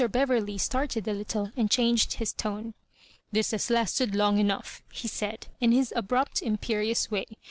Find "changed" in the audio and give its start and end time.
1.69-2.13